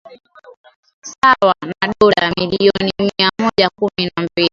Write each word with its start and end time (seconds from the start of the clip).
sawa 1.09 1.55
na 1.61 1.87
dola 1.99 2.31
milioni 2.37 2.91
mia 2.99 3.29
mmoja 3.39 3.69
kumi 3.79 4.11
na 4.17 4.27
mbili 4.33 4.49